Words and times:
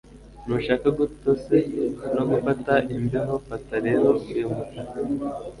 Ntushaka 0.45 0.87
gutose 0.99 1.55
no 2.15 2.23
gufata 2.31 2.73
imbeho 2.95 3.33
fata 3.47 3.75
rero 3.85 4.07
uyu 4.31 4.47
mutaka 4.55 4.97